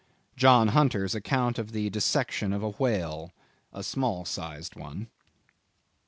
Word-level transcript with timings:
—John 0.35 0.69
Hunter's 0.69 1.13
account 1.13 1.59
of 1.59 1.73
the 1.73 1.91
dissection 1.91 2.53
of 2.53 2.63
a 2.63 2.69
whale. 2.71 3.33
(A 3.71 3.83
small 3.83 4.25
sized 4.25 4.75
one.) 4.75 5.09